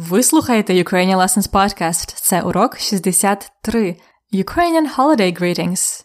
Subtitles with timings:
[0.00, 2.14] Ви слухаєте Ukrainian Lessons Podcast.
[2.14, 3.96] Це урок 63.
[4.32, 6.04] Ukrainian Holiday Greetings.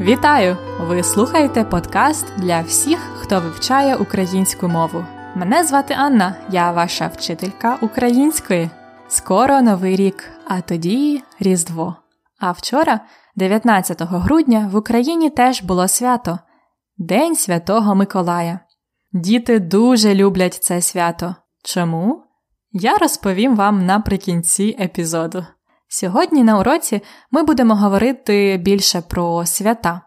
[0.00, 0.56] Вітаю!
[0.80, 5.04] Ви слухаєте подкаст для всіх, хто вивчає українську мову.
[5.36, 8.70] Мене звати Анна, я ваша вчителька української.
[9.08, 11.96] Скоро новий рік, а тоді Різдво.
[12.40, 13.00] А вчора,
[13.36, 16.38] 19 грудня, в Україні теж було свято
[16.98, 18.60] День Святого Миколая.
[19.12, 21.34] Діти дуже люблять це свято.
[21.64, 22.22] Чому?
[22.72, 25.46] Я розповім вам наприкінці епізоду.
[25.88, 30.00] Сьогодні на уроці ми будемо говорити більше про свята,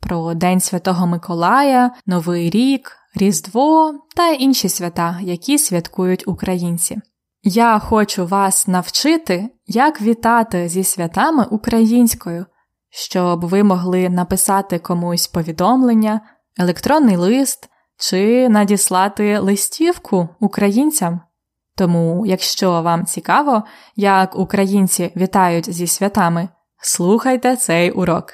[0.00, 7.00] про День Святого Миколая, Новий рік, Різдво та інші свята, які святкують українці.
[7.42, 12.46] Я хочу вас навчити, як вітати зі святами українською,
[12.90, 16.20] щоб ви могли написати комусь повідомлення,
[16.58, 21.20] електронний лист чи надіслати листівку українцям.
[21.76, 23.62] Тому, якщо вам цікаво,
[23.96, 26.48] як українці вітають зі святами,
[26.82, 28.32] слухайте цей урок.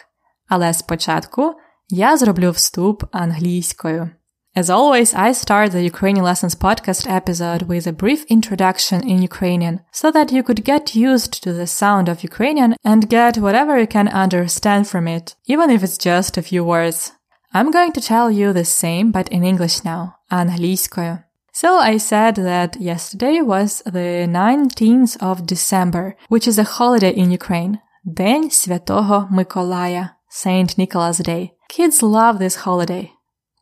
[0.49, 1.55] Але спочатку
[1.89, 4.11] я зроблю вступ англійською.
[4.58, 9.82] As always, I start the Ukrainian Lessons podcast episode with a brief introduction in Ukrainian
[9.92, 13.88] so that you could get used to the sound of Ukrainian and get whatever you
[13.88, 17.14] can understand from it, even if it's just a few words.
[17.52, 21.24] I'm going to tell you the same but in English now, англійською.
[21.52, 27.32] So I said that yesterday was the 19th of December, which is a holiday in
[27.32, 31.54] Ukraine, День Святого Миколая, Saint Nicholas Day.
[31.70, 33.14] Kids love this holiday.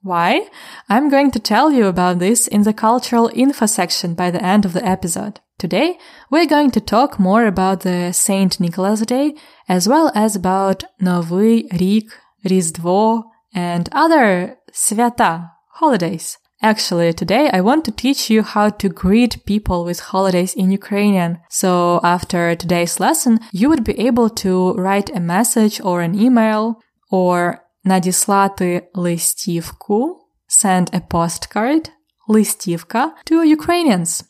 [0.05, 0.47] Why?
[0.89, 4.65] I'm going to tell you about this in the cultural info section by the end
[4.65, 5.39] of the episode.
[5.59, 5.99] Today,
[6.31, 9.35] we're going to talk more about the Saint Nicholas Day,
[9.69, 12.11] as well as about Новий рік,
[12.43, 16.37] Різдво, and other свята, holidays.
[16.63, 21.39] Actually, today I want to teach you how to greet people with holidays in Ukrainian.
[21.49, 26.79] So after today's lesson, you would be able to write a message or an email
[27.11, 30.19] or надіслати листівку,
[30.63, 31.89] send a postcard,
[32.27, 34.23] листівка to Ukrainians.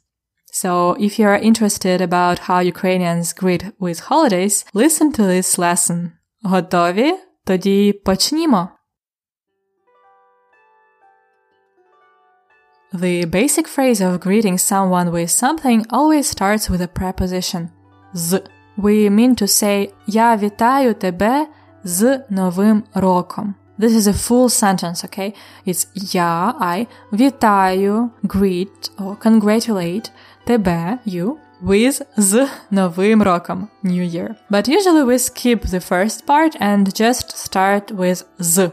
[0.54, 6.12] So if you are interested about how Ukrainians greet with holidays, listen to this lesson.
[6.44, 7.14] Готові?
[7.46, 8.70] Тоді почнімо.
[12.94, 17.70] The basic phrase of greeting someone with something always starts with a preposition
[18.14, 18.42] з.
[18.78, 21.48] We mean to say Я вітаю тебе
[21.86, 23.56] з Новим роком.
[23.80, 25.34] This is a full sentence, okay?
[25.66, 30.12] It's я, I, вітаю, greet or congratulate
[30.46, 34.36] тебе, you, with з Новим роком, New Year.
[34.50, 38.72] But usually we skip the first part and just start with з.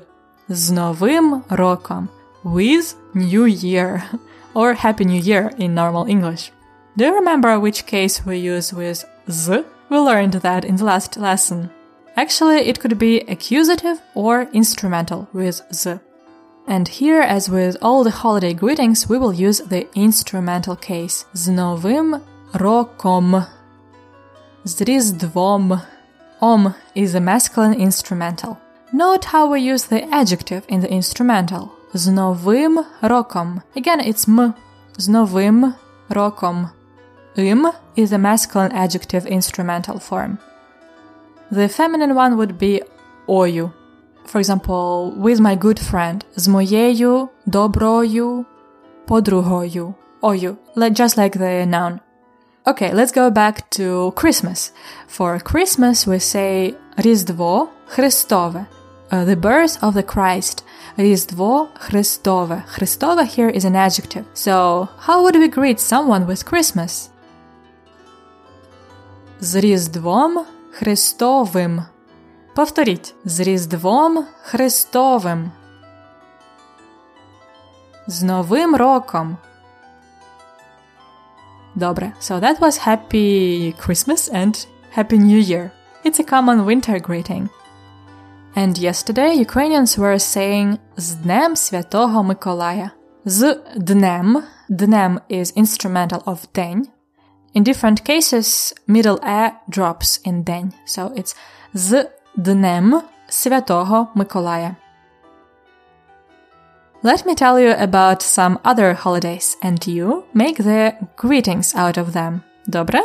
[0.49, 2.09] З Новим роком.
[2.45, 4.03] With New Year.
[4.55, 6.53] Or Happy New Year in normal English.
[6.97, 9.65] Do you remember which case we use with з?
[9.91, 11.69] We learned that in the last lesson.
[12.17, 16.01] Actually, it could be accusative or instrumental with z.
[16.67, 21.25] And here, as with all the holiday greetings, we will use the instrumental case.
[21.35, 22.21] З новим
[22.53, 23.45] роком.
[24.65, 25.81] З різдвом.
[26.41, 28.57] Om is a masculine instrumental.
[28.93, 31.69] Note how we use the adjective in the instrumental.
[31.95, 33.63] З новим роком.
[33.77, 34.55] Again, it's m.
[34.97, 35.75] З новим
[36.09, 36.69] роком.
[37.37, 40.39] Im is a masculine adjective instrumental form.
[41.53, 42.83] The feminine one would be
[43.27, 43.73] ою.
[44.27, 46.25] For example, with my good friend.
[46.37, 48.45] З моєю доброю
[49.07, 49.95] подругою.
[50.21, 50.57] Ою.
[50.77, 52.01] Just like the noun.
[52.67, 54.73] Okay, let's go back to Christmas.
[55.09, 58.67] For Christmas, we say Різдво Христове.
[59.11, 60.65] Uh, the birth of the Christ.
[60.99, 62.65] Різдво Христове.
[62.67, 64.25] Христове here is an adjective.
[64.35, 67.09] So, how would we greet someone with Christmas?
[69.41, 71.83] З Різдвом Христовим.
[72.55, 75.51] Повторіть з Різдвом Христовим.
[78.07, 79.37] З Новим роком.
[81.75, 82.13] Добре.
[82.21, 84.67] So that was Happy Christmas and
[84.97, 85.71] Happy New Year.
[86.05, 87.49] It's a common winter greeting.
[88.57, 92.91] And yesterday Ukrainians were saying з Днем Святого Миколая.
[93.25, 94.43] З днем.
[94.69, 96.89] Днем is instrumental of день.
[97.55, 100.73] In different cases, middle e drops in день.
[100.87, 101.35] So it's
[101.73, 104.77] з Днем Святого Миколая.
[107.03, 112.13] let me tell you about some other holidays and you make the greetings out of
[112.13, 112.43] them.
[112.67, 113.01] Добре?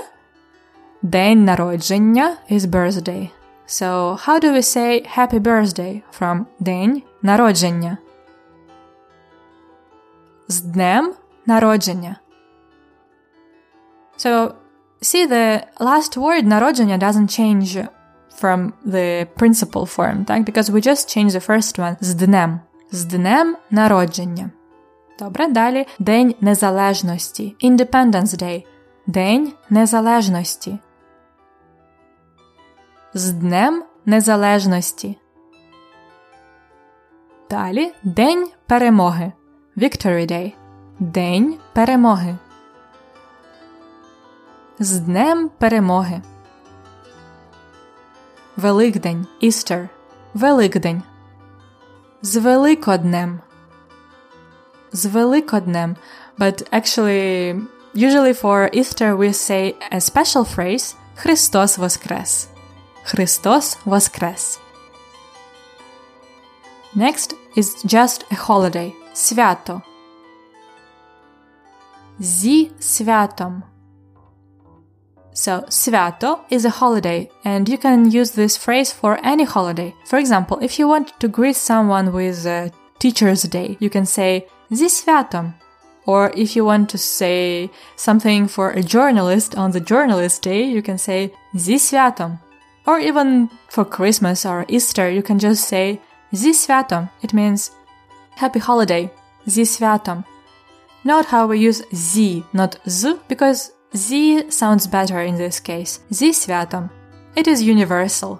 [1.04, 3.30] День народження is birthday.
[3.68, 7.98] So, how do we say happy birthday from день народження?
[10.48, 11.14] З днем
[11.46, 12.16] народження.
[14.19, 14.55] So,
[15.00, 17.88] see the last word народження doesn't change
[18.41, 20.44] from the principal form, так?
[20.44, 22.61] Because we just change the first one з днем.
[22.93, 24.50] З днем народження.
[25.19, 27.56] Добре, далі День Незалежності.
[27.65, 28.65] Independence Day.
[29.06, 30.79] День Незалежності.
[33.14, 35.19] З Днем Незалежності.
[37.50, 39.32] Далі День перемоги.
[39.76, 40.53] Victory Day.
[40.99, 42.37] День перемоги.
[44.81, 46.23] З Днем перемоги.
[48.57, 49.27] Великдень.
[49.43, 49.89] Easter.
[50.35, 51.03] Великдень.
[52.23, 53.41] З Великоднем.
[54.93, 55.97] З Великоднем.
[56.39, 57.55] But actually,
[57.95, 62.49] usually for Easter we say a special phrase Христос Воскрес.
[63.05, 64.61] Христос Воскрес.
[66.97, 68.93] Next is just a holiday.
[69.13, 69.83] Свято.
[72.19, 73.63] Зі святом.
[75.38, 79.94] So, свято is a holiday, and you can use this phrase for any holiday.
[80.06, 84.48] For example, if you want to greet someone with a Teacher's Day, you can say
[84.72, 85.54] зі святом.
[86.06, 90.81] Or if you want to say something for a journalist on the Journalist Day, you
[90.84, 92.40] can say зі святом.
[92.86, 96.00] Or even for Christmas or Easter, you can just say
[96.31, 97.10] зі святом.
[97.24, 97.72] It means
[98.36, 99.10] happy holiday.
[99.48, 100.24] Зі святом.
[101.04, 106.00] Note how we use зі, not z, because Z sounds better in this case.
[106.10, 106.90] Зі святом.
[107.36, 108.40] It is universal.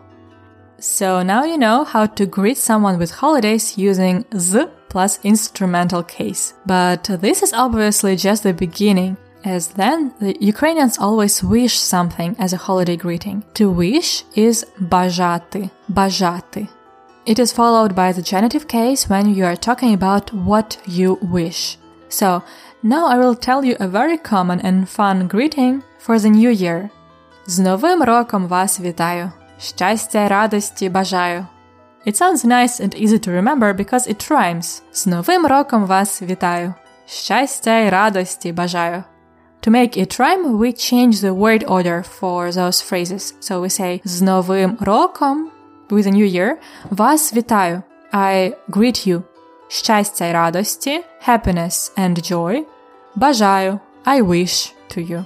[0.80, 6.54] So now you know how to greet someone with holidays using z plus instrumental case.
[6.66, 9.16] But this is obviously just the beginning,
[9.46, 13.44] as then the Ukrainians always wish something as a holiday greeting.
[13.56, 16.68] To wish is бажати, бажати.
[17.26, 21.78] It is followed by the genitive case when you are talking about what you wish.
[22.10, 22.44] So
[22.84, 26.90] now I will tell you a very common and fun greeting for the new year.
[27.46, 29.32] З Новим роком вас вітаю!
[29.60, 31.46] Щастя й радості бажаю!
[32.08, 34.82] It sounds nice and easy to remember because it rhymes.
[34.94, 36.74] З Новим роком вас вітаю!
[37.06, 39.04] Щастя й радості бажаю!
[39.62, 43.34] To make it rhyme, we change the word order for those phrases.
[43.42, 45.50] So we say з Новим роком
[45.90, 46.56] with a new year
[46.90, 47.82] вас вітаю.
[48.14, 49.22] I greet you
[49.68, 52.64] щастя й радості, happiness and joy,
[53.16, 55.26] бажаю, I wish to you.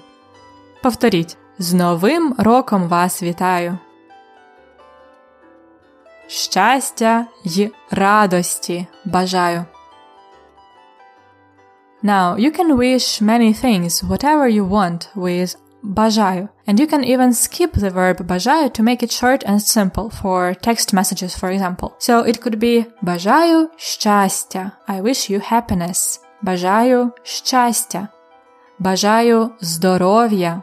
[0.84, 1.38] Повторіть.
[1.60, 3.78] З Новим роком вас вітаю.
[6.28, 9.66] Щастя й радості бажаю.
[12.04, 16.50] Now, you can wish many things, whatever you want, with бажаю.
[16.68, 20.54] And you can even skip the verb бажаю to make it short and simple for
[20.54, 21.94] text messages, for example.
[22.00, 24.72] So it could be бажаю щастя.
[24.88, 26.20] I wish you happiness.
[26.42, 28.08] Бажаю щастя.
[28.80, 30.62] Бажаю здоров'я.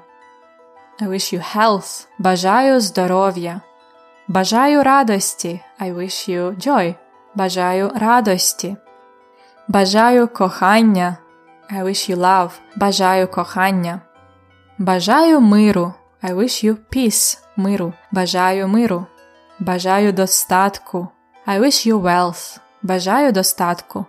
[1.01, 2.07] I wish you health.
[2.19, 3.61] Бажаю здоров'я.
[4.29, 5.61] Бажаю радості.
[5.81, 6.95] I wish you joy.
[7.35, 8.77] Бажаю радості.
[9.69, 11.17] Бажаю кохання.
[11.73, 12.51] I wish you love.
[12.77, 14.01] Бажаю кохання.
[14.80, 15.94] Бажаю миру.
[16.24, 17.38] I wish you peace.
[17.58, 17.94] Миру.
[18.12, 19.08] Бажаю миру.
[19.60, 21.10] Бажаю достатку.
[21.46, 22.60] I wish you wealth.
[22.82, 24.06] Бажаю достатку.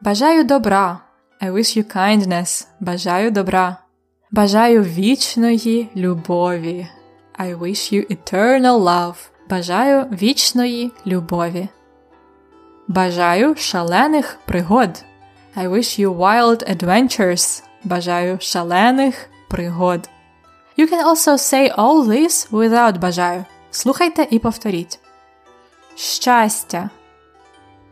[0.00, 1.00] Бажаю добра.
[1.40, 2.66] I wish you kindness.
[2.80, 3.76] Бажаю добра.
[4.30, 6.88] Бажаю вічної любові.
[7.38, 9.14] I wish you eternal love.
[9.50, 11.68] Бажаю вічної любові.
[12.88, 15.04] Бажаю шалених пригод.
[15.56, 17.62] I wish you wild adventures.
[17.84, 20.08] Бажаю шалених пригод.
[20.78, 23.44] You can also say all this without бажаю.
[23.70, 25.00] Слухайте і повторіть.
[25.94, 26.90] Щастя,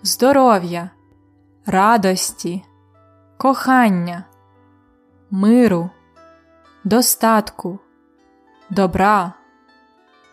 [0.03, 0.91] здоров'я,
[1.67, 2.65] радості,
[3.37, 4.25] кохання,
[5.31, 5.91] миру,
[6.85, 7.79] достатку,
[8.71, 9.33] добра,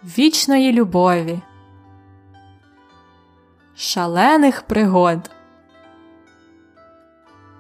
[0.04, 1.42] вічної любові,
[3.76, 5.32] шалених пригод.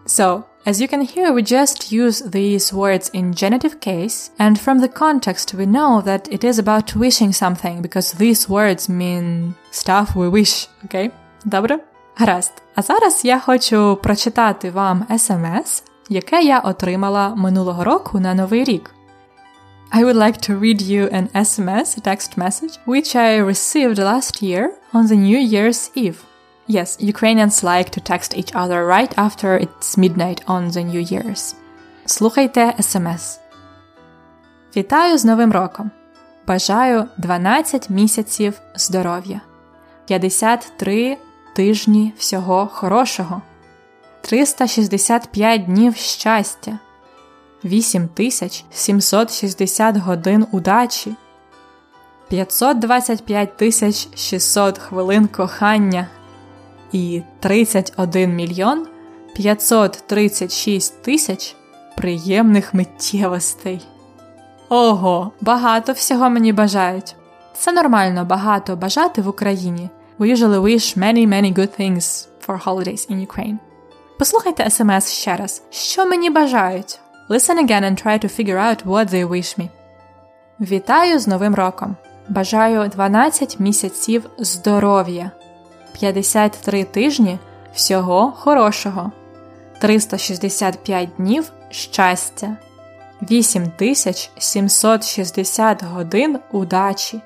[0.05, 4.80] So, as you can hear, we just use these words in genitive case, and from
[4.80, 10.14] the context we know that it is about wishing something, because these words mean stuff
[10.14, 11.10] we wish, okay?
[11.44, 11.78] Добре?
[12.18, 12.52] Гаразд.
[12.74, 18.94] А зараз я хочу прочитати вам смс, яке я отримала минулого року на Новий рік.
[19.92, 24.40] I would like to read you an SMS, a text message, which I received last
[24.40, 26.20] year on the New Year's Eve.
[26.67, 31.55] Yes, Ukrainians like to text each other right after it's midnight on the New Year's.
[32.05, 33.39] Слухайте смс.
[34.75, 35.91] Вітаю з Новим роком!
[36.47, 39.41] Бажаю 12 місяців здоров'я,
[40.05, 41.17] 53
[41.55, 43.41] тижні всього хорошого,
[44.21, 46.79] 365 днів щастя,
[47.63, 51.15] 8760 годин удачі,
[52.27, 56.07] 525 600 хвилин кохання
[56.95, 58.87] і 31 мільйон
[59.35, 61.55] 536 тисяч
[61.97, 63.81] приємних миттєвостей.
[64.69, 67.15] Ого, багато всього мені бажають.
[67.53, 69.89] Це нормально багато бажати в Україні.
[70.19, 73.57] We usually wish many many good things for holidays in Ukraine.
[74.19, 75.63] Послухайте смс ще раз.
[75.69, 76.99] Що мені бажають?
[77.29, 79.69] Listen again and try to figure out what they wish me.
[80.59, 81.95] Вітаю з Новим роком!
[82.29, 85.31] Бажаю 12 місяців здоров'я,
[85.99, 87.39] 53 тижні
[87.73, 89.11] всього хорошого,
[89.81, 92.57] 365 днів щастя,
[93.21, 97.21] 8760 годин удачі,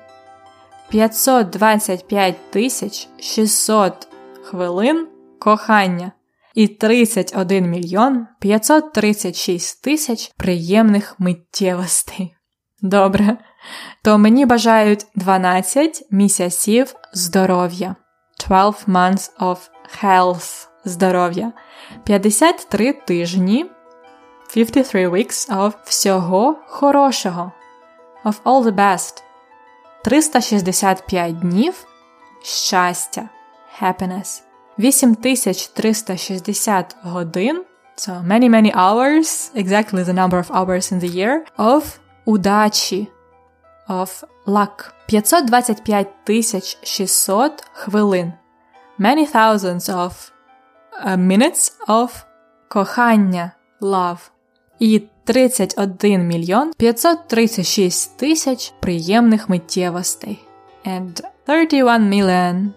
[0.88, 4.08] 525 тисяч 600
[4.42, 5.06] хвилин
[5.38, 6.12] кохання.
[6.54, 12.34] І 31 мільйон 536 тисяч приємних миттєвостей.
[12.82, 13.36] Добре,
[14.02, 17.96] то мені бажають 12 місяців здоров'я,
[18.48, 19.58] 12 months of
[20.02, 21.52] health здоров'я,
[22.06, 23.70] 53 тижні,
[24.48, 27.52] 53 weeks of всього хорошого,
[28.24, 29.22] of all the best,
[30.04, 31.86] 365 днів
[32.42, 33.28] щастя,
[33.82, 34.42] happiness,
[34.78, 37.64] 8360 годин,
[37.96, 43.08] so many many hours, exactly the number of hours in the year, of удачі,
[43.88, 44.92] of luck.
[45.09, 46.07] 525
[46.83, 48.33] 600 хвилин.
[48.99, 50.11] Many thousands of
[51.05, 52.09] uh, minutes of
[52.67, 54.17] кохання, love.
[54.79, 60.47] І 31 мільйон 536 тисяч приємних миттєвостей.
[60.85, 62.69] And 31 million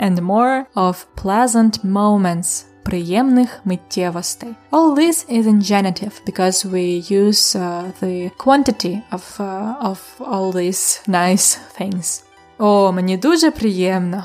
[0.00, 4.54] and more of pleasant moments приємних миттєвостей.
[4.70, 10.52] All this is in genitive because we use uh, the quantity of, uh, of all
[10.52, 12.24] these nice things.
[12.58, 14.24] О, мені дуже приємно.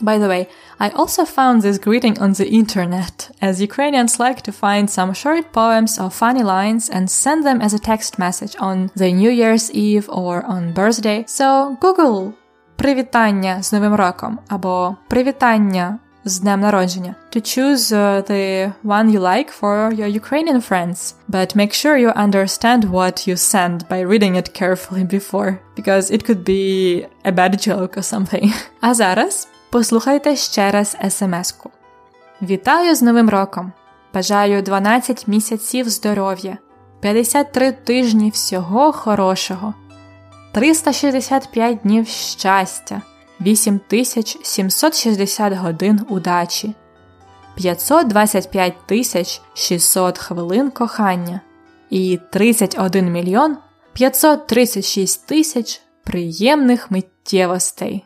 [0.00, 0.46] By the way,
[0.78, 5.44] I also found this greeting on the internet, as Ukrainians like to find some short
[5.52, 9.66] poems or funny lines and send them as a text message on the New Year's
[9.72, 11.24] Eve or on birthday.
[11.26, 12.32] So Google
[12.76, 19.19] привітання з Новим роком або привітання з днем народження to choose uh, the one you
[19.19, 24.33] like for your Ukrainian friends, but make sure you understand what you send by reading
[24.41, 26.65] it carefully before, because it could be
[27.23, 28.53] a bad joke or something.
[28.81, 31.69] А зараз послухайте ще раз смс-ку.
[32.41, 33.71] Вітаю з Новим роком!
[34.13, 36.57] Бажаю 12 місяців здоров'я,
[36.99, 39.73] 53 тижні всього хорошого,
[40.51, 43.01] 365 днів щастя.
[43.41, 46.75] 8760 годин удачі,
[47.55, 51.41] 525 тисяч 600 хвилин кохання
[51.89, 53.57] і 31 мільйон
[53.93, 58.05] 536 тисяч приємних миттєвостей.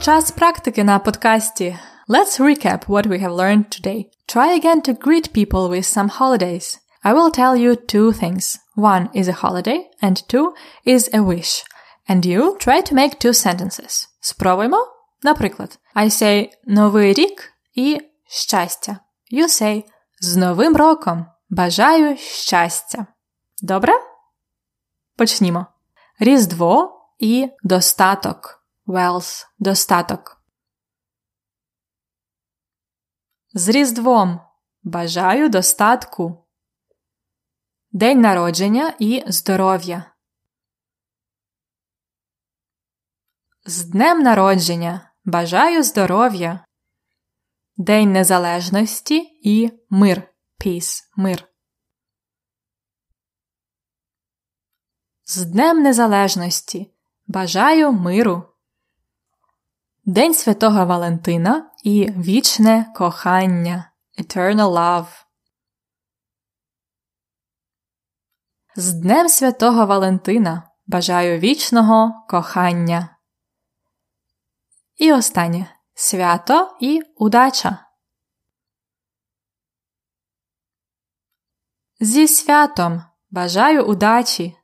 [0.00, 1.78] Час практики на подкасті.
[2.08, 4.13] Let's recap what we have learned today.
[4.27, 6.79] Try again to greet people with some holidays.
[7.03, 8.59] I will tell you two things.
[8.75, 10.53] One is a holiday, and two
[10.85, 11.63] is a wish.
[12.07, 14.07] And you try to make two sentences.
[14.19, 14.77] Спробуємо?
[15.23, 18.99] Наприклад, I say Новий рік і щастя.
[19.31, 19.83] You say
[20.19, 21.25] З Новим роком.
[21.49, 23.05] Бажаю щастя.
[23.61, 23.93] Добре?
[25.15, 25.65] Почнімо.
[26.19, 28.63] Різдво і достаток.
[28.87, 29.45] Wealth.
[29.59, 30.32] Достаток.
[33.56, 34.40] З Різдвом
[34.82, 36.46] бажаю достатку.
[37.92, 40.14] День народження і здоров'я.
[43.66, 46.64] З Днем народження бажаю здоров'я.
[47.76, 50.34] День Незалежності і мир.
[50.64, 51.02] Peace.
[51.16, 51.48] Мир.
[55.24, 56.94] З Днем Незалежності
[57.26, 58.53] бажаю миру.
[60.06, 65.24] День Святого Валентина і вічне кохання Eternal Love.
[68.76, 73.16] З Днем Святого Валентина бажаю вічного кохання.
[74.96, 77.86] І останнє свято і удача.
[82.00, 83.02] Зі святом!
[83.30, 84.56] Бажаю удачі!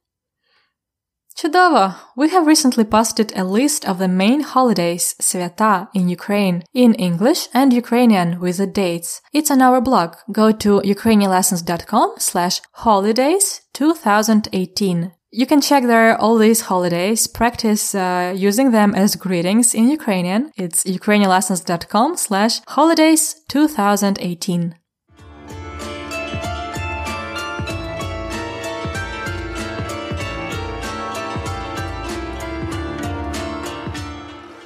[1.41, 1.97] Chudova!
[2.17, 7.49] We have recently posted a list of the main holidays, Sveta, in Ukraine, in English
[7.55, 9.23] and Ukrainian with the dates.
[9.33, 10.17] It's on our blog.
[10.31, 15.13] Go to ukrainianlessons.com slash holidays 2018.
[15.31, 20.53] You can check there all these holidays, practice uh, using them as greetings in Ukrainian.
[20.57, 24.75] It's ukrainianlessons.com slash holidays 2018.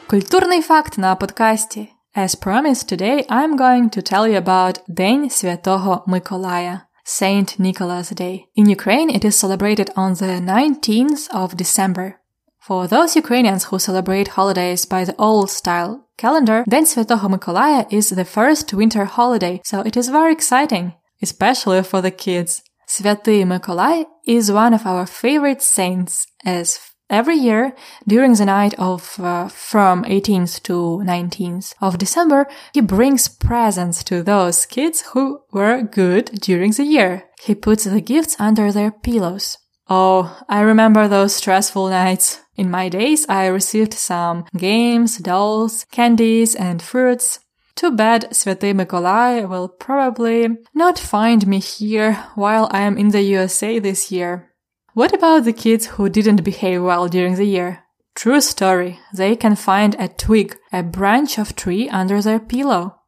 [0.08, 1.89] Культурний факт на подкасті.
[2.15, 8.46] As promised today, I'm going to tell you about День Святого Миколая, Saint Nicholas Day.
[8.58, 12.15] In Ukraine, it is celebrated on the 19th of December.
[12.67, 18.10] For those Ukrainians who celebrate holidays by the old style calendar, День Святого Миколая is
[18.10, 22.63] the first winter holiday, so it is very exciting, especially for the kids.
[22.88, 26.79] Святый Миколай is one of our favorite saints as
[27.14, 27.76] Every year,
[28.09, 34.25] during the night of uh, from 18th to 19th of December, he brings presents to
[34.25, 37.23] those kids who were good during the year.
[37.40, 39.59] He puts the gifts under their pillows.
[39.88, 42.40] Oh, I remember those stressful nights.
[42.56, 47.38] In my days, I received some games, dolls, candies, and fruits.
[47.76, 53.23] Too bad Svete Mikolai will probably not find me here while I am in the
[53.23, 54.50] USA this year.
[54.94, 57.82] What about the kids who didn't behave well during the year?
[58.14, 59.00] True story.
[59.12, 63.00] They can find a twig, a branch of tree under their pillow.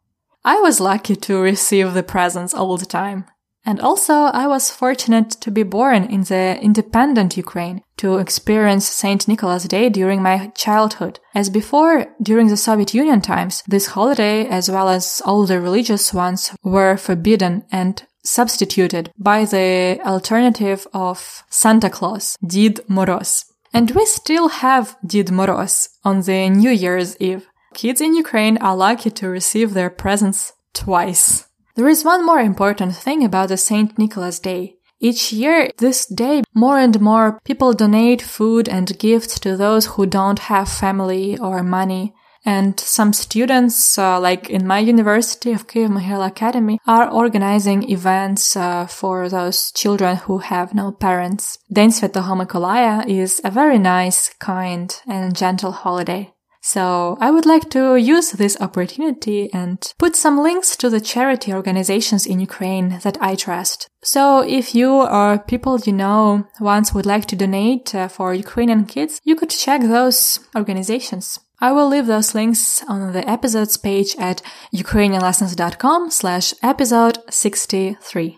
[0.44, 3.26] I was lucky to receive the presents all the time.
[3.64, 9.26] And also, I was fortunate to be born in the independent Ukraine to experience St.
[9.28, 11.20] Nicholas Day during my childhood.
[11.34, 16.12] As before, during the Soviet Union times, this holiday, as well as all the religious
[16.12, 23.44] ones, were forbidden and substituted by the alternative of Santa Claus, Did Moroz.
[23.72, 27.46] And we still have Did Moroz on the New Year's Eve.
[27.74, 31.46] Kids in Ukraine are lucky to receive their presents twice.
[31.74, 33.98] There is one more important thing about the St.
[33.98, 34.76] Nicholas Day.
[34.98, 40.06] Each year, this day, more and more people donate food and gifts to those who
[40.06, 42.14] don't have family or money.
[42.46, 48.56] And some students, uh, like in my university of Kiev Mohyla Academy, are organizing events
[48.56, 51.58] uh, for those children who have no parents.
[51.68, 56.32] День Святого Миколая is a very nice, kind, and gentle holiday.
[56.62, 61.52] So I would like to use this opportunity and put some links to the charity
[61.52, 63.88] organizations in Ukraine that I trust.
[64.02, 68.84] So if you or people you know once would like to donate uh, for Ukrainian
[68.84, 71.38] kids, you could check those organizations.
[71.58, 74.42] I will leave those links on the episodes page at
[74.74, 78.34] ukrainianlessons.com slash episode 63.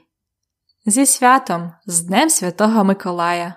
[0.87, 3.55] Зі святом, з Днем Святого Миколая!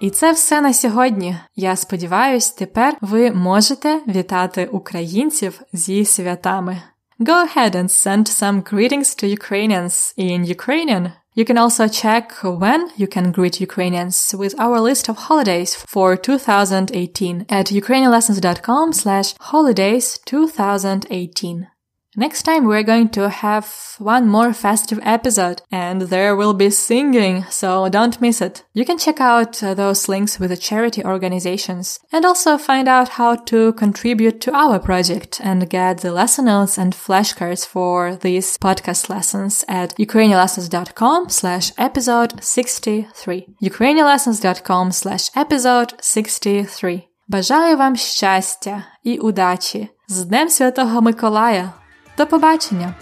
[0.00, 1.36] І це все на сьогодні.
[1.56, 6.82] Я сподіваюсь, тепер ви можете вітати українців зі святами.
[7.22, 11.12] Go ahead and send some greetings to Ukrainians in Ukrainian.
[11.34, 16.16] You can also check when you can greet Ukrainians with our list of holidays for
[16.16, 21.68] 2018 at ukrainianlessons.com slash holidays 2018.
[22.17, 27.43] Next time we're going to have one more festive episode and there will be singing,
[27.49, 28.63] so don't miss it.
[28.73, 33.09] You can check out uh, those links with the charity organizations and also find out
[33.09, 38.57] how to contribute to our project and get the lesson notes and flashcards for these
[38.57, 43.47] podcast lessons at ukrainianlessons.com slash episode 63.
[43.61, 47.03] ukrainianlessons.com slash episode 63.
[47.27, 51.73] Бажаю вам щастя і удачі з Днем Святого Миколая!
[52.20, 52.94] До побачення!